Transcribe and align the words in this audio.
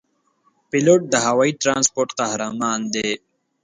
پیلوټ 0.69 1.01
د 1.09 1.13
هوايي 1.25 1.53
ترانسپورت 1.61 2.09
قهرمان 2.19 2.79
دی. 2.93 3.09